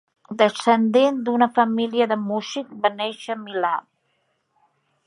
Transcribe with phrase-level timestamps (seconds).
[0.37, 3.77] Descendent d'una família de músics, va néixer a Milà.